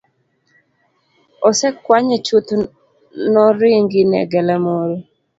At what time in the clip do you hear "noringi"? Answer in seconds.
3.33-4.01